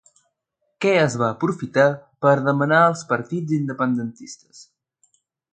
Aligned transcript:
Què 0.85 0.93
es 1.01 1.17
va 1.23 1.27
aprofitar 1.33 1.85
per 2.27 2.33
demanar 2.47 2.81
als 2.87 3.05
partits 3.13 3.55
independentistes? 3.59 4.65